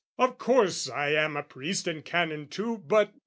"Of 0.17 0.39
course 0.39 0.89
I 0.89 1.09
am 1.09 1.37
a 1.37 1.43
priest 1.43 1.87
and 1.87 2.03
Canon 2.03 2.47
too, 2.47 2.79
"But... 2.79 3.13